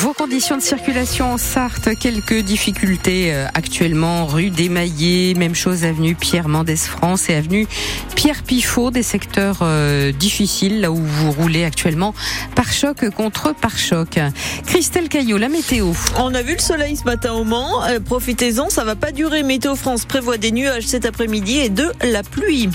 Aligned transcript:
Vos 0.00 0.12
conditions 0.12 0.56
de 0.56 0.62
circulation 0.62 1.32
en 1.32 1.38
Sarthe, 1.38 1.98
quelques 1.98 2.38
difficultés 2.38 3.34
euh, 3.34 3.46
actuellement, 3.52 4.26
rue 4.26 4.50
des 4.50 4.68
Maillets, 4.68 5.34
même 5.34 5.56
chose 5.56 5.84
avenue 5.84 6.14
Pierre 6.14 6.48
Mendès 6.48 6.76
France 6.76 7.28
et 7.28 7.34
avenue 7.34 7.66
Pierre 8.14 8.44
Pifot, 8.44 8.92
des 8.92 9.02
secteurs 9.02 9.58
euh, 9.62 10.12
difficiles 10.12 10.80
là 10.80 10.92
où 10.92 11.02
vous 11.02 11.32
roulez 11.32 11.64
actuellement 11.64 12.14
par 12.54 12.72
choc 12.72 13.10
contre 13.10 13.52
par 13.56 13.76
choc. 13.76 14.20
Christelle 14.66 15.08
Caillot, 15.08 15.36
la 15.36 15.48
météo. 15.48 15.92
On 16.16 16.32
a 16.32 16.42
vu 16.42 16.52
le 16.52 16.60
soleil 16.60 16.96
ce 16.96 17.02
matin 17.02 17.32
au 17.32 17.42
Mans, 17.42 17.84
euh, 17.86 17.98
profitez-en, 17.98 18.70
ça 18.70 18.84
va 18.84 18.94
pas 18.94 19.10
durer. 19.10 19.42
Météo 19.42 19.74
France 19.74 20.04
prévoit 20.04 20.38
des 20.38 20.52
nuages 20.52 20.86
cet 20.86 21.06
après-midi 21.06 21.58
et 21.58 21.70
de 21.70 21.90
la 22.04 22.22
pluie. 22.22 22.68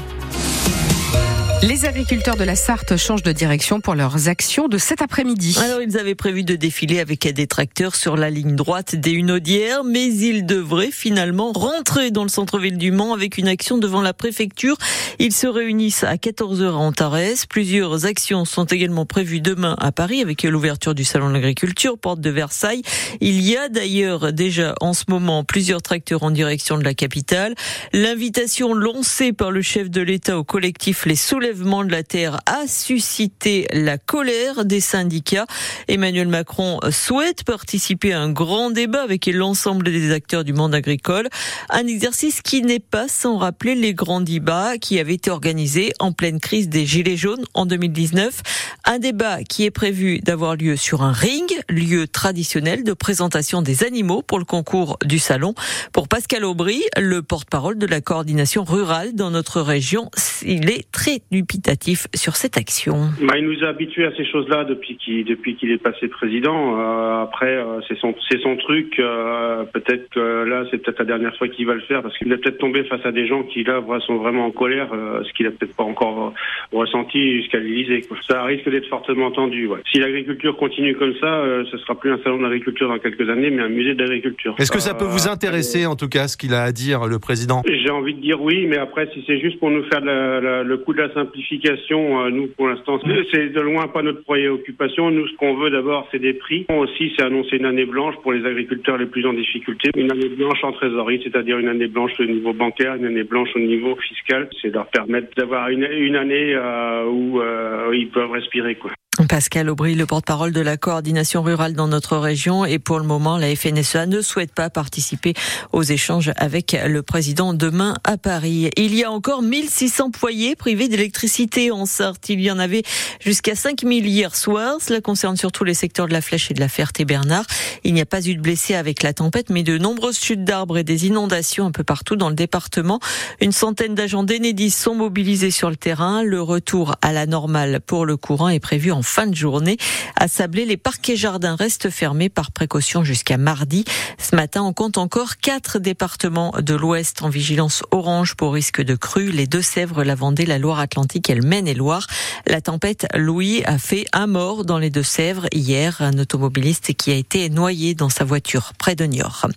Les 1.65 1.85
agriculteurs 1.85 2.35
de 2.35 2.43
la 2.43 2.57
Sarthe 2.57 2.97
changent 2.97 3.23
de 3.23 3.31
direction 3.31 3.79
pour 3.79 3.95
leurs 3.95 4.27
actions 4.27 4.67
de 4.67 4.77
cet 4.77 5.01
après-midi. 5.01 5.57
Alors, 5.63 5.81
ils 5.81 5.97
avaient 5.97 6.13
prévu 6.13 6.43
de 6.43 6.57
défiler 6.57 6.99
avec 6.99 7.25
des 7.25 7.47
tracteurs 7.47 7.95
sur 7.95 8.17
la 8.17 8.29
ligne 8.29 8.57
droite 8.57 8.97
des 8.97 9.11
Hunaudières, 9.11 9.85
mais 9.85 10.13
ils 10.13 10.45
devraient 10.45 10.91
finalement 10.91 11.53
rentrer 11.53 12.11
dans 12.11 12.23
le 12.23 12.29
centre-ville 12.29 12.77
du 12.77 12.91
Mans 12.91 13.13
avec 13.13 13.37
une 13.37 13.47
action 13.47 13.77
devant 13.77 14.01
la 14.01 14.11
préfecture. 14.13 14.75
Ils 15.19 15.31
se 15.31 15.47
réunissent 15.47 16.03
à 16.03 16.15
14h 16.15 16.65
à 16.65 16.73
Antares. 16.73 17.45
Plusieurs 17.49 18.05
actions 18.05 18.43
sont 18.43 18.65
également 18.65 19.05
prévues 19.05 19.39
demain 19.39 19.77
à 19.79 19.93
Paris 19.93 20.21
avec 20.21 20.43
l'ouverture 20.43 20.93
du 20.93 21.05
Salon 21.05 21.29
de 21.29 21.35
l'Agriculture, 21.35 21.97
porte 21.97 22.19
de 22.19 22.29
Versailles. 22.29 22.81
Il 23.21 23.39
y 23.39 23.55
a 23.55 23.69
d'ailleurs 23.69 24.33
déjà 24.33 24.75
en 24.81 24.91
ce 24.91 25.05
moment 25.07 25.45
plusieurs 25.45 25.81
tracteurs 25.81 26.23
en 26.23 26.31
direction 26.31 26.77
de 26.77 26.83
la 26.83 26.93
capitale. 26.93 27.55
L'invitation 27.93 28.73
lancée 28.73 29.31
par 29.31 29.49
le 29.49 29.61
chef 29.61 29.89
de 29.89 30.01
l'État 30.01 30.37
au 30.37 30.43
collectif 30.43 31.05
Les 31.05 31.15
Soulèvements 31.15 31.52
de 31.53 31.91
la 31.91 32.03
terre 32.03 32.39
a 32.47 32.67
suscité 32.67 33.67
la 33.71 33.99
colère 33.99 34.65
des 34.65 34.79
syndicats. 34.79 35.45
Emmanuel 35.87 36.27
Macron 36.27 36.79
souhaite 36.89 37.43
participer 37.43 38.11
à 38.11 38.21
un 38.21 38.31
grand 38.31 38.71
débat 38.71 39.03
avec 39.03 39.27
l'ensemble 39.27 39.85
des 39.85 40.11
acteurs 40.11 40.43
du 40.43 40.53
monde 40.53 40.73
agricole. 40.73 41.29
Un 41.69 41.85
exercice 41.85 42.41
qui 42.41 42.63
n'est 42.63 42.79
pas 42.79 43.07
sans 43.07 43.37
rappeler 43.37 43.75
les 43.75 43.93
grands 43.93 44.21
débats 44.21 44.77
qui 44.79 44.99
avaient 44.99 45.13
été 45.13 45.29
organisés 45.29 45.93
en 45.99 46.11
pleine 46.11 46.39
crise 46.39 46.69
des 46.69 46.87
Gilets 46.87 47.17
jaunes 47.17 47.45
en 47.53 47.67
2019. 47.67 48.41
Un 48.85 48.97
débat 48.97 49.43
qui 49.43 49.63
est 49.65 49.71
prévu 49.71 50.19
d'avoir 50.19 50.55
lieu 50.55 50.75
sur 50.75 51.03
un 51.03 51.11
ring, 51.11 51.47
lieu 51.69 52.07
traditionnel 52.07 52.83
de 52.83 52.93
présentation 52.93 53.61
des 53.61 53.83
animaux 53.83 54.23
pour 54.23 54.39
le 54.39 54.45
concours 54.45 54.97
du 55.05 55.19
salon. 55.19 55.53
Pour 55.91 56.07
Pascal 56.07 56.45
Aubry, 56.45 56.81
le 56.97 57.21
porte-parole 57.21 57.77
de 57.77 57.85
la 57.85 58.01
coordination 58.01 58.63
rurale 58.63 59.13
dans 59.13 59.29
notre 59.29 59.61
région, 59.61 60.09
il 60.41 60.69
est 60.69 60.89
très 60.91 61.21
dubitatif 61.33 62.05
sur 62.13 62.35
cette 62.35 62.57
action. 62.57 63.09
Bah, 63.21 63.37
il 63.37 63.45
nous 63.45 63.63
a 63.63 63.69
habitués 63.69 64.05
à 64.05 64.15
ces 64.15 64.25
choses-là 64.25 64.65
depuis 64.65 64.97
qu'il 64.97 65.25
depuis 65.25 65.55
qu'il 65.55 65.71
est 65.71 65.81
passé 65.81 66.07
président. 66.07 66.79
Euh, 66.79 67.23
après, 67.23 67.55
euh, 67.57 67.81
c'est 67.87 67.97
son 67.97 68.13
c'est 68.29 68.39
son 68.41 68.55
truc. 68.55 68.99
Euh, 68.99 69.63
peut-être 69.73 70.09
que 70.09 70.43
là, 70.43 70.63
c'est 70.69 70.77
peut-être 70.77 70.99
la 70.99 71.05
dernière 71.05 71.35
fois 71.37 71.47
qu'il 71.47 71.65
va 71.65 71.73
le 71.73 71.81
faire 71.81 72.03
parce 72.03 72.15
qu'il 72.17 72.31
est 72.31 72.37
peut-être 72.37 72.59
tombé 72.59 72.83
face 72.83 73.03
à 73.03 73.11
des 73.11 73.25
gens 73.25 73.41
qui 73.43 73.63
là 73.63 73.81
sont 74.05 74.17
vraiment 74.17 74.45
en 74.45 74.51
colère, 74.51 74.89
ce 74.91 75.33
qu'il 75.33 75.47
a 75.47 75.51
peut-être 75.51 75.75
pas 75.75 75.83
encore 75.83 76.33
ressenti 76.71 77.41
jusqu'à 77.41 77.59
l'Élysée. 77.59 78.05
Ça 78.27 78.43
risque 78.43 78.69
d'être 78.69 78.87
fortement 78.87 79.31
tendu. 79.31 79.67
Ouais. 79.67 79.79
Si 79.91 79.99
l'agriculture 79.99 80.55
continue 80.57 80.95
comme 80.95 81.13
ça, 81.19 81.43
ce 81.71 81.77
sera 81.77 81.95
plus 81.95 82.11
un 82.11 82.19
salon 82.23 82.41
d'agriculture 82.41 82.87
dans 82.87 82.99
quelques 82.99 83.27
années, 83.29 83.49
mais 83.49 83.63
un 83.63 83.69
musée 83.69 83.95
d'agriculture. 83.95 84.55
Est-ce 84.59 84.71
que 84.71 84.79
ça 84.79 84.93
peut 84.93 85.05
vous 85.05 85.27
intéresser, 85.27 85.85
en 85.85 85.95
tout 85.95 86.09
cas, 86.09 86.27
ce 86.27 86.37
qu'il 86.37 86.53
a 86.53 86.63
à 86.63 86.71
dire, 86.71 87.07
le 87.07 87.19
président? 87.19 87.63
J'ai 87.67 87.89
envie 87.89 88.13
de 88.13 88.21
dire 88.21 88.41
oui, 88.41 88.67
mais 88.67 88.77
après, 88.77 89.09
si 89.13 89.23
c'est 89.25 89.39
juste 89.39 89.59
pour 89.59 89.71
nous 89.71 89.83
faire 89.85 90.01
le 90.03 90.75
coup 90.77 90.93
de 90.93 91.01
la 91.01 91.13
simplification, 91.23 92.21
euh, 92.21 92.29
nous, 92.29 92.47
pour 92.47 92.67
l'instant, 92.67 92.99
c'est 93.33 93.49
de 93.49 93.61
loin 93.61 93.87
pas 93.87 94.01
notre 94.01 94.23
préoccupation. 94.23 95.11
Nous, 95.11 95.27
ce 95.27 95.35
qu'on 95.35 95.55
veut 95.55 95.69
d'abord, 95.69 96.07
c'est 96.11 96.19
des 96.19 96.33
prix. 96.33 96.65
Aussi, 96.69 97.13
c'est 97.15 97.25
annoncer 97.25 97.57
une 97.57 97.65
année 97.65 97.85
blanche 97.85 98.15
pour 98.21 98.33
les 98.33 98.45
agriculteurs 98.45 98.97
les 98.97 99.05
plus 99.05 99.25
en 99.25 99.33
difficulté. 99.33 99.89
Une 99.95 100.11
année 100.11 100.29
blanche 100.29 100.63
en 100.63 100.71
trésorerie, 100.71 101.21
c'est-à-dire 101.23 101.57
une 101.57 101.69
année 101.69 101.87
blanche 101.87 102.11
au 102.19 102.25
niveau 102.25 102.53
bancaire, 102.53 102.95
une 102.95 103.05
année 103.05 103.23
blanche 103.23 103.49
au 103.55 103.59
niveau 103.59 103.95
fiscal. 103.95 104.49
C'est 104.61 104.73
leur 104.73 104.87
permettre 104.87 105.29
d'avoir 105.35 105.69
une, 105.69 105.83
année 106.15 106.53
euh, 106.55 107.05
où 107.05 107.41
euh, 107.41 107.91
ils 107.93 108.09
peuvent 108.09 108.31
respirer, 108.31 108.75
quoi. 108.75 108.91
Pascal 109.33 109.67
Aubry, 109.71 109.95
le 109.95 110.05
porte-parole 110.05 110.51
de 110.51 110.61
la 110.61 110.77
coordination 110.77 111.41
rurale 111.41 111.73
dans 111.73 111.87
notre 111.87 112.17
région. 112.17 112.65
Et 112.65 112.77
pour 112.77 112.99
le 112.99 113.05
moment, 113.07 113.39
la 113.39 113.55
FNSEA 113.55 114.05
ne 114.05 114.21
souhaite 114.21 114.53
pas 114.53 114.69
participer 114.69 115.33
aux 115.71 115.81
échanges 115.81 116.31
avec 116.37 116.77
le 116.85 117.01
président 117.01 117.55
demain 117.55 117.95
à 118.03 118.17
Paris. 118.17 118.69
Il 118.77 118.93
y 118.93 119.03
a 119.03 119.09
encore 119.09 119.41
1600 119.41 120.11
foyers 120.15 120.55
privés 120.55 120.87
d'électricité 120.87 121.71
en 121.71 121.87
Sarthe. 121.87 122.29
Il 122.29 122.41
y 122.41 122.51
en 122.51 122.59
avait 122.59 122.83
jusqu'à 123.19 123.55
5000 123.55 124.05
hier 124.05 124.35
soir. 124.35 124.75
Cela 124.79 125.01
concerne 125.01 125.35
surtout 125.35 125.63
les 125.63 125.73
secteurs 125.73 126.07
de 126.07 126.13
la 126.13 126.21
Flèche 126.21 126.51
et 126.51 126.53
de 126.53 126.59
la 126.59 126.69
Ferté-Bernard. 126.69 127.47
Il 127.83 127.95
n'y 127.95 128.01
a 128.01 128.05
pas 128.05 128.23
eu 128.27 128.35
de 128.35 128.39
blessés 128.39 128.75
avec 128.75 129.01
la 129.01 129.13
tempête, 129.13 129.49
mais 129.49 129.63
de 129.63 129.79
nombreuses 129.79 130.19
chutes 130.19 130.43
d'arbres 130.43 130.77
et 130.77 130.83
des 130.83 131.07
inondations 131.07 131.65
un 131.65 131.71
peu 131.71 131.83
partout 131.83 132.17
dans 132.17 132.29
le 132.29 132.35
département. 132.35 132.99
Une 133.41 133.51
centaine 133.51 133.95
d'agents 133.95 134.23
d'Enedis 134.23 134.69
sont 134.69 134.93
mobilisés 134.93 135.49
sur 135.49 135.71
le 135.71 135.75
terrain. 135.75 136.21
Le 136.21 136.39
retour 136.39 136.97
à 137.01 137.11
la 137.11 137.25
normale 137.25 137.79
pour 137.83 138.05
le 138.05 138.15
courant 138.15 138.49
est 138.49 138.59
prévu 138.59 138.91
en 138.91 139.01
fin 139.01 139.22
de 139.27 139.35
journée. 139.35 139.77
À 140.15 140.27
Sablé, 140.27 140.65
les 140.65 140.77
parquets 140.77 141.15
jardins 141.15 141.55
restent 141.55 141.89
fermés 141.89 142.29
par 142.29 142.51
précaution 142.51 143.03
jusqu'à 143.03 143.37
mardi. 143.37 143.85
Ce 144.17 144.35
matin, 144.35 144.63
on 144.63 144.73
compte 144.73 144.97
encore 144.97 145.37
quatre 145.37 145.79
départements 145.79 146.53
de 146.59 146.73
l'Ouest 146.73 147.21
en 147.21 147.29
vigilance 147.29 147.83
orange 147.91 148.35
pour 148.35 148.53
risque 148.53 148.81
de 148.81 148.95
crue. 148.95 149.31
Les 149.31 149.47
Deux-Sèvres, 149.47 150.03
la 150.03 150.15
Vendée, 150.15 150.45
la 150.45 150.59
Loire-Atlantique 150.59 151.29
et 151.29 151.35
le 151.35 151.41
Maine-et-Loire. 151.41 152.07
La 152.47 152.61
tempête 152.61 153.07
Louis 153.15 153.63
a 153.65 153.77
fait 153.77 154.05
un 154.13 154.27
mort 154.27 154.65
dans 154.65 154.77
les 154.77 154.89
Deux-Sèvres 154.89 155.47
hier. 155.51 155.97
Un 156.01 156.17
automobiliste 156.19 156.93
qui 156.93 157.11
a 157.11 157.15
été 157.15 157.49
noyé 157.49 157.95
dans 157.95 158.09
sa 158.09 158.23
voiture 158.23 158.73
près 158.77 158.95
de 158.95 159.05
Niort. 159.05 159.47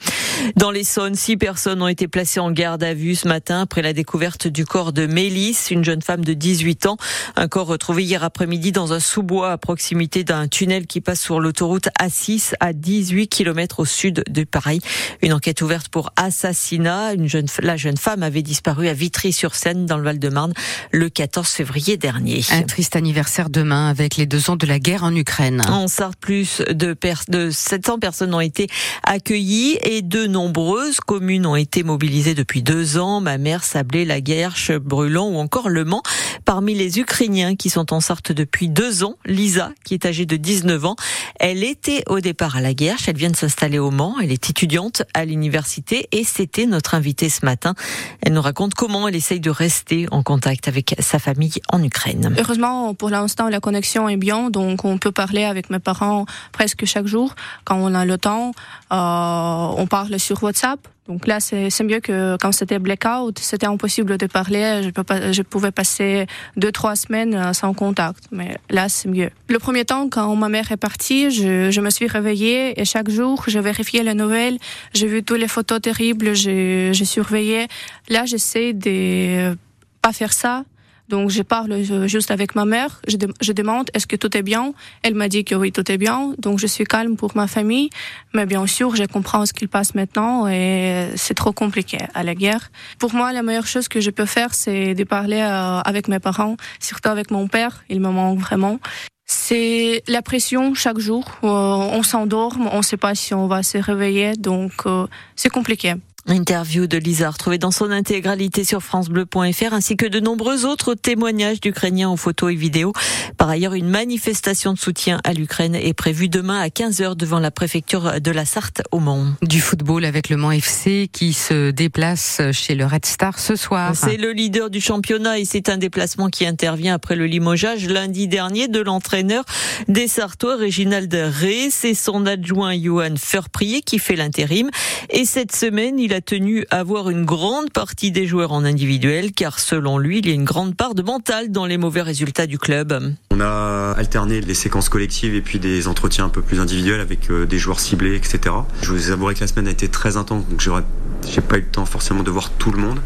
Dans 0.57 0.71
l'Essonne, 0.71 1.15
six 1.15 1.37
personnes 1.37 1.83
ont 1.83 1.89
été 1.89 2.09
placées 2.09 2.41
en 2.41 2.51
garde 2.51 2.83
à 2.83 2.95
vue 2.95 3.15
ce 3.15 3.29
matin 3.29 3.63
après 3.63 3.83
la 3.83 3.93
découverte 3.93 4.49
du 4.49 4.65
corps 4.65 4.93
de 4.93 5.07
Mélisse, 5.07 5.71
une 5.71 5.85
jeune 5.85 6.03
femme 6.03 6.25
de 6.25 6.33
18 6.33 6.87
ans. 6.87 6.97
Un 7.37 7.49
corps 7.49 7.67
retrouvé 7.67 8.05
hier 8.05 8.25
après-midi 8.25 8.73
dans 8.73 8.93
un 8.93 9.01
sous-bois 9.01 9.56
à 9.57 9.59
proximité 9.59 10.23
d'un 10.23 10.49
tunnel 10.49 10.87
qui 10.87 11.01
passe 11.01 11.23
sur 11.23 11.41
l'autoroute 11.41 11.89
A6 11.99 12.53
à 12.61 12.75
18 12.75 13.29
km 13.29 13.81
au 13.81 13.85
sud 13.87 14.23
de 14.29 14.45
Paris. 14.45 14.81
Une 15.23 15.33
enquête 15.33 15.63
ouverte 15.63 15.89
pour 15.89 16.13
assassinat. 16.17 17.15
Une 17.15 17.27
jeune, 17.27 17.47
la 17.63 17.79
jeune 17.79 17.97
femme 17.97 18.23
avait 18.23 18.43
disparu 18.43 18.89
à 18.89 18.93
Vitry-sur-Seine 18.93 19.87
dans 19.87 19.97
le 19.97 20.05
Val-de-Marne 20.05 20.53
le 20.93 21.09
14 21.09 21.49
février 21.49 21.97
dernier. 21.97 22.45
Un 22.51 22.65
triste 22.65 22.97
anniversaire 22.97 23.49
demain 23.49 23.89
avec 23.89 24.19
les 24.19 24.27
deux 24.27 24.51
ans 24.51 24.57
de 24.57 24.67
la 24.67 24.79
guerre 24.79 25.05
en 25.05 25.17
Ukraine. 25.17 25.63
En 25.71 25.89
Sarthe, 25.89 26.19
plus 26.21 26.61
de, 26.69 26.95
de 27.29 27.51
700 27.51 27.99
personnes 27.99 28.35
ont 28.35 28.41
été 28.41 28.67
accueillies 29.05 29.79
et 29.85 30.03
de 30.03 30.27
nombreuses 30.27 31.01
communes 31.01 31.47
ont 31.47 31.57
été 31.57 31.83
mobilisées 31.83 32.35
depuis 32.35 32.63
deux 32.63 32.99
ans. 32.99 33.23
Ma 33.23 33.39
mère, 33.39 33.65
Sablé, 33.65 34.05
La 34.05 34.21
Guerche, 34.21 34.73
Brûlon 34.73 35.35
ou 35.35 35.39
encore 35.39 35.71
Le 35.71 35.87
Mans. 35.87 36.03
Parmi 36.45 36.75
les 36.75 36.99
Ukrainiens 36.99 37.57
qui 37.57 37.71
sont 37.71 37.95
en 37.95 38.01
Sarthe 38.01 38.33
depuis 38.33 38.69
deux 38.69 39.03
ans, 39.03 39.17
Lisa, 39.37 39.71
qui 39.85 39.95
est 39.95 40.07
âgée 40.07 40.27
de 40.27 40.37
19 40.37 40.85
ans. 40.85 40.97
Elle 41.39 41.63
était 41.63 42.03
au 42.09 42.21
départ 42.21 42.57
à 42.57 42.61
la 42.61 42.75
guerre. 42.75 42.97
Elle 43.07 43.17
vient 43.17 43.31
de 43.31 43.37
s'installer 43.37 43.79
au 43.79 43.91
Mans. 43.91 44.17
Elle 44.21 44.33
est 44.33 44.51
étudiante 44.51 45.03
à 45.15 45.25
l'université 45.25 46.09
et 46.11 46.25
c'était 46.25 46.67
notre 46.67 46.95
invitée 46.95 47.29
ce 47.29 47.45
matin. 47.45 47.75
Elle 48.23 48.33
nous 48.33 48.43
raconte 48.43 48.75
comment 48.75 49.07
elle 49.07 49.15
essaye 49.15 49.41
de 49.41 49.51
rester 49.51 50.07
en 50.11 50.23
contact 50.23 50.69
avec 50.69 50.97
sa 50.99 51.19
famille 51.19 51.61
en 51.71 51.83
Ukraine. 51.83 52.35
Heureusement, 52.39 52.95
pour 52.95 53.11
l'instant, 53.11 53.49
la 53.49 53.61
connexion 53.61 54.09
est 54.09 54.17
bien, 54.17 54.51
donc 54.51 54.85
on 54.85 54.99
peut 54.99 55.13
parler 55.13 55.45
avec 55.45 55.71
mes 55.71 55.79
parents 55.79 56.27
presque 56.53 56.85
chaque 56.87 57.07
jour 57.07 57.35
quand 57.65 57.77
on 57.77 57.95
a 57.95 58.05
le 58.05 58.19
temps. 58.19 58.53
Euh, 58.93 59.81
on 59.81 59.87
parle 59.87 60.19
sur 60.19 60.43
WhatsApp. 60.43 60.81
Donc 61.09 61.27
là, 61.27 61.41
c'est 61.41 61.85
mieux 61.85 62.01
que 62.01 62.37
quand 62.41 62.53
c'était 62.53 62.79
blackout, 62.79 63.39
c'était 63.39 63.67
impossible 63.67 64.19
de 64.19 64.27
parler. 64.27 64.81
Je, 64.83 64.91
peux 64.91 65.05
pas, 65.05 65.33
je 65.33 65.43
pouvais 65.43 65.71
passer 65.71 66.27
deux, 66.57 66.73
trois 66.73 66.97
semaines 66.97 67.35
euh, 67.35 67.53
sans 67.53 67.75
contact. 67.75 68.25
Mais 68.33 68.57
là, 68.71 68.89
c'est 68.89 69.09
mieux. 69.09 69.31
Le 69.49 69.59
premier 69.59 69.85
temps, 69.85 70.09
quand 70.09 70.35
ma 70.35 70.49
mère 70.49 70.73
est 70.73 70.77
partie, 70.77 71.31
je, 71.31 71.71
je 71.71 71.81
me 71.81 71.91
suis 71.91 72.09
réveillée 72.09 72.81
et 72.81 72.85
chaque 72.85 73.09
jour, 73.09 73.45
je 73.47 73.59
vérifiais 73.59 74.03
les 74.03 74.15
nouvelles. 74.15 74.59
J'ai 74.95 75.07
vu 75.07 75.23
toutes 75.23 75.39
les 75.39 75.49
photos 75.49 75.81
terribles, 75.81 76.35
j'ai 76.35 76.93
surveillé. 76.93 77.69
Là, 78.09 78.25
j'essaie 78.27 78.73
de 78.73 79.57
pas 80.03 80.13
faire 80.13 80.33
ça 80.33 80.65
donc 81.09 81.31
je 81.31 81.43
parle 81.43 81.83
juste 82.07 82.31
avec 82.31 82.55
ma 82.55 82.65
mère, 82.65 83.01
je, 83.07 83.17
je 83.41 83.53
demande 83.53 83.91
est-ce 83.95 84.07
que 84.07 84.17
tout 84.17 84.37
est 84.37 84.43
bien? 84.43 84.73
Elle 85.03 85.15
m'a 85.15 85.29
dit 85.29 85.45
que 85.45 85.55
oui, 85.55 85.73
tout 85.73 85.91
est 85.91 85.99
bien. 85.99 86.35
Donc 86.39 86.59
je 86.59 86.67
suis 86.67 86.85
calme 86.85 87.17
pour 87.17 87.37
ma 87.37 87.47
famille, 87.47 87.91
mais 88.35 88.47
bien 88.47 88.67
sûr, 88.67 88.97
je 88.97 89.05
comprends 89.05 89.47
ce 89.47 89.53
qu'il 89.53 89.69
passe 89.69 89.95
maintenant 89.95 90.49
et 90.49 91.09
c'est 91.17 91.35
trop 91.35 91.53
compliqué 91.53 91.99
à 92.15 92.23
la 92.23 92.35
guerre. 92.35 92.71
Pour 92.99 93.15
moi, 93.15 93.33
la 93.33 93.43
meilleure 93.43 93.67
chose 93.67 93.89
que 93.89 94.01
je 94.01 94.11
peux 94.11 94.27
faire, 94.27 94.55
c'est 94.55 94.95
de 94.95 95.05
parler 95.05 95.41
euh, 95.41 95.81
avec 95.81 96.09
mes 96.09 96.19
parents, 96.19 96.57
surtout 96.81 97.09
avec 97.09 97.31
mon 97.31 97.49
père. 97.49 97.85
Il 97.89 98.01
me 98.01 98.11
manque 98.11 98.39
vraiment. 98.39 98.79
C'est 99.27 100.03
la 100.07 100.23
pression 100.23 100.75
chaque 100.75 100.99
jour. 100.99 101.25
Euh, 101.43 101.49
on 101.49 102.03
s'endort, 102.03 102.57
on 102.73 102.79
ne 102.79 102.83
sait 102.83 102.97
pas 102.97 103.15
si 103.15 103.35
on 103.35 103.49
va 103.49 103.63
se 103.63 103.79
réveiller, 103.79 104.35
donc 104.37 104.73
euh, 104.87 105.07
c'est 105.35 105.51
compliqué. 105.51 105.95
Interview 106.29 106.89
de 106.89 106.99
Lisa 106.99 107.31
retrouvée 107.31 107.59
dans 107.59 107.71
son 107.71 107.93
intégralité 107.93 108.65
sur 108.65 108.83
francebleu.fr 108.83 109.73
ainsi 109.73 109.97
que 109.97 110.07
de 110.07 110.19
nombreux 110.19 110.67
autres 110.67 110.95
témoignages 110.95 111.61
d'Ukrainiens 111.61 112.09
en 112.09 112.17
photos 112.17 112.53
et 112.53 112.57
vidéos. 112.57 112.93
Par 113.39 113.49
ailleurs, 113.49 113.75
une 113.75 113.89
manifestation 113.89 114.73
de 114.73 114.79
soutien 114.79 115.21
à 115.23 115.33
l'Ukraine 115.33 115.77
est 115.77 115.95
prévue 115.95 116.29
demain 116.29 116.61
à 116.61 116.67
15h 116.67 117.17
devant 117.17 117.39
la 117.39 117.53
préfecture 117.53 118.21
de 118.21 118.31
la 118.33 118.45
Sarthe 118.45 118.83
au 118.91 118.99
Mans. 118.99 119.27
Du 119.43 119.61
football 119.61 120.05
avec 120.05 120.29
le 120.29 120.37
Mans 120.37 120.51
FC 120.51 121.09
qui 121.13 121.33
se 121.33 121.71
déplace 121.71 122.41
chez 122.51 122.75
le 122.75 122.87
Red 122.87 123.07
Star 123.07 123.39
ce 123.39 123.55
soir. 123.55 123.95
C'est 123.95 124.17
le 124.17 124.33
leader 124.33 124.69
du 124.69 124.81
championnat 124.81 125.39
et 125.39 125.45
c'est 125.45 125.69
un 125.69 125.77
déplacement 125.77 126.29
qui 126.29 126.45
intervient 126.45 126.95
après 126.95 127.15
le 127.15 127.27
limogeage 127.27 127.87
lundi 127.87 128.27
dernier 128.27 128.67
de 128.67 128.81
l'entraîneur 128.81 129.45
des 129.87 130.09
Sartois, 130.09 130.57
Réginald 130.57 131.13
Ré. 131.15 131.69
C'est 131.71 131.95
son 131.95 132.27
adjoint 132.27 132.75
Johan 132.77 133.15
Ferprier 133.17 133.83
qui 133.83 134.01
fait 134.01 134.17
l'intérim 134.17 134.71
et 135.11 135.25
cette 135.25 135.55
semaine, 135.55 136.01
il 136.01 136.15
a 136.15 136.16
tenu 136.21 136.65
à 136.71 136.83
voir 136.83 137.11
une 137.11 137.25
grande 137.25 137.71
partie 137.71 138.11
des 138.11 138.27
joueurs 138.27 138.53
en 138.53 138.65
individuel, 138.65 139.33
car 139.33 139.59
selon 139.59 139.99
lui, 139.99 140.19
il 140.19 140.27
y 140.27 140.31
a 140.31 140.35
une 140.35 140.45
grande 140.45 140.77
part 140.77 140.95
de 140.95 141.03
mental 141.03 141.51
dans 141.51 141.67
les 141.67 141.79
mauvais 141.79 142.03
résultats 142.03 142.47
du 142.47 142.59
club. 142.59 143.15
On 143.31 143.41
a 143.41 143.93
alterné 143.97 144.41
les 144.41 144.55
séquences 144.55 144.89
collectives 144.89 145.35
et 145.35 145.43
puis 145.43 145.59
des 145.59 145.89
entretiens 145.89 146.25
un 146.25 146.29
peu 146.29 146.43
plus 146.43 146.61
individuels 146.61 147.01
avec 147.01 147.31
euh, 147.31 147.47
des 147.47 147.59
joueurs 147.59 147.81
ciblés, 147.81 148.17
etc. 148.17 148.55
Je 148.83 148.93
vous 148.93 149.11
avouerai 149.11 149.35
que 149.35 149.41
la 149.41 149.47
semaine 149.47 149.69
a 149.69 149.71
été 149.71 149.89
très 149.89 150.17
intense, 150.17 150.45
donc 150.49 150.61
j'ai 150.61 151.41
pas 151.41 151.59
eu 151.59 151.61
le 151.61 151.67
temps 151.67 151.87
forcément 151.87 152.23
de 152.23 152.31
voir 152.31 152.51
tout 152.51 152.71
le 152.71 152.79
monde 152.79 152.99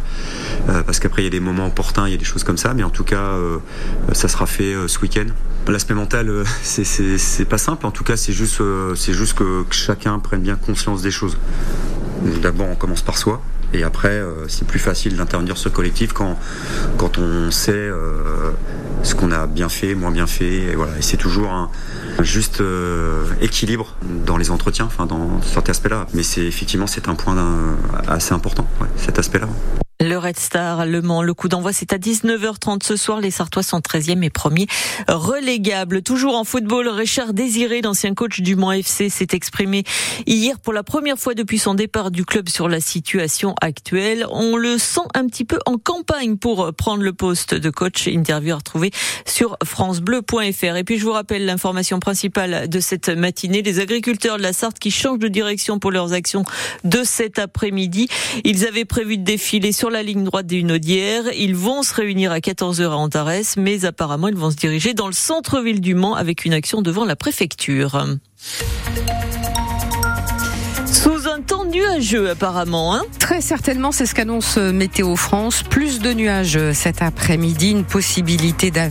euh, 0.68 0.82
parce 0.82 1.00
qu'après 1.00 1.22
il 1.22 1.24
y 1.24 1.28
a 1.28 1.30
des 1.30 1.40
moments 1.40 1.66
opportuns, 1.66 2.06
il 2.06 2.12
y 2.12 2.14
a 2.14 2.18
des 2.18 2.24
choses 2.24 2.44
comme 2.44 2.58
ça, 2.58 2.74
mais 2.74 2.82
en 2.82 2.90
tout 2.90 3.04
cas 3.04 3.16
euh, 3.16 3.58
ça 4.12 4.28
sera 4.28 4.46
fait 4.46 4.74
ce 4.86 4.98
week-end. 5.00 5.26
L'aspect 5.68 5.94
mental, 5.94 6.44
c'est 6.62 7.48
pas 7.48 7.58
simple. 7.58 7.86
En 7.86 7.90
tout 7.90 8.04
cas, 8.04 8.16
c'est 8.16 8.32
juste, 8.32 8.58
que 8.58 9.64
chacun 9.70 10.18
prenne 10.18 10.42
bien 10.42 10.56
conscience 10.56 11.02
des 11.02 11.10
choses. 11.10 11.36
D'abord, 12.42 12.68
on 12.68 12.76
commence 12.76 13.02
par 13.02 13.18
soi. 13.18 13.42
Et 13.72 13.84
après, 13.84 14.08
euh, 14.08 14.48
c'est 14.48 14.66
plus 14.66 14.78
facile 14.78 15.16
d'intervenir 15.16 15.56
sur 15.56 15.70
le 15.70 15.74
collectif 15.74 16.12
quand, 16.12 16.36
quand 16.96 17.18
on 17.18 17.50
sait 17.50 17.72
euh, 17.72 18.50
ce 19.02 19.14
qu'on 19.14 19.30
a 19.30 19.46
bien 19.46 19.68
fait, 19.68 19.94
moins 19.94 20.10
bien 20.10 20.26
fait. 20.26 20.44
Et, 20.44 20.74
voilà. 20.74 20.98
et 20.98 21.02
c'est 21.02 21.16
toujours 21.16 21.50
un, 21.52 21.70
juste 22.20 22.60
euh, 22.60 23.24
équilibre 23.40 23.96
dans 24.26 24.36
les 24.36 24.50
entretiens, 24.50 24.86
enfin 24.86 25.06
dans 25.06 25.40
cet 25.42 25.68
aspect-là. 25.68 26.06
Mais 26.14 26.22
c'est 26.22 26.44
effectivement 26.44 26.86
c'est 26.86 27.08
un 27.08 27.14
point 27.14 27.36
assez 28.08 28.34
important, 28.34 28.66
cet 28.96 29.18
aspect-là. 29.18 29.48
Le 30.02 30.16
Red 30.16 30.38
Star, 30.38 30.86
Le 30.86 31.02
Mans, 31.02 31.22
le 31.22 31.34
coup 31.34 31.48
d'envoi, 31.48 31.74
c'est 31.74 31.92
à 31.92 31.98
19h30 31.98 32.82
ce 32.82 32.96
soir. 32.96 33.20
Les 33.20 33.30
Sartois 33.30 33.62
sont 33.62 33.80
13e 33.80 34.22
et 34.22 34.30
premier 34.30 34.66
relégable. 35.08 36.00
Toujours 36.00 36.36
en 36.36 36.44
football, 36.44 36.88
Richard 36.88 37.34
Désiré, 37.34 37.82
l'ancien 37.82 38.14
coach 38.14 38.40
du 38.40 38.56
Mans 38.56 38.72
FC, 38.72 39.10
s'est 39.10 39.26
exprimé 39.32 39.84
hier 40.26 40.58
pour 40.58 40.72
la 40.72 40.82
première 40.82 41.18
fois 41.18 41.34
depuis 41.34 41.58
son 41.58 41.74
départ 41.74 42.10
du 42.10 42.24
club 42.24 42.48
sur 42.48 42.66
la 42.66 42.80
situation 42.80 43.54
actuelle. 43.60 44.24
On 44.30 44.56
le 44.56 44.78
sent 44.78 45.02
un 45.12 45.26
petit 45.26 45.44
peu 45.44 45.58
en 45.66 45.76
campagne 45.76 46.38
pour 46.38 46.72
prendre 46.72 47.02
le 47.02 47.12
poste 47.12 47.54
de 47.54 47.68
coach. 47.68 48.08
Interview 48.08 48.54
à 48.54 48.56
retrouver 48.56 48.92
sur 49.26 49.58
francebleu.fr. 49.62 50.76
Et 50.76 50.84
puis 50.84 50.98
je 50.98 51.04
vous 51.04 51.12
rappelle 51.12 51.44
l'information 51.44 52.00
principale 52.00 52.70
de 52.70 52.80
cette 52.80 53.10
matinée. 53.10 53.60
Les 53.60 53.80
agriculteurs 53.80 54.38
de 54.38 54.42
la 54.42 54.54
Sarthe 54.54 54.78
qui 54.78 54.90
changent 54.90 55.18
de 55.18 55.28
direction 55.28 55.78
pour 55.78 55.90
leurs 55.90 56.14
actions 56.14 56.44
de 56.84 57.04
cet 57.04 57.38
après-midi. 57.38 58.08
Ils 58.44 58.66
avaient 58.66 58.86
prévu 58.86 59.18
de 59.18 59.24
défiler 59.24 59.72
sur 59.72 59.89
la 59.90 60.02
ligne 60.02 60.24
droite 60.24 60.46
des 60.46 60.56
Hunaudières. 60.56 61.32
Ils 61.36 61.54
vont 61.54 61.82
se 61.82 61.94
réunir 61.94 62.32
à 62.32 62.38
14h 62.38 62.84
à 62.84 62.96
Antares, 62.96 63.56
mais 63.56 63.84
apparemment 63.84 64.28
ils 64.28 64.36
vont 64.36 64.50
se 64.50 64.56
diriger 64.56 64.94
dans 64.94 65.06
le 65.06 65.12
centre-ville 65.12 65.80
du 65.80 65.94
Mans 65.94 66.14
avec 66.14 66.44
une 66.44 66.52
action 66.52 66.82
devant 66.82 67.04
la 67.04 67.16
préfecture. 67.16 68.06
Sous 70.86 71.28
un 71.28 71.40
temps 71.40 71.64
nuageux 71.64 72.30
apparemment. 72.30 72.94
Hein 72.94 73.02
Très 73.18 73.40
certainement, 73.40 73.92
c'est 73.92 74.06
ce 74.06 74.14
qu'annonce 74.14 74.56
Météo 74.56 75.14
France. 75.16 75.62
Plus 75.62 76.00
de 76.00 76.12
nuages 76.12 76.58
cet 76.72 77.00
après-midi, 77.00 77.70
une 77.70 77.84
possibilité 77.84 78.70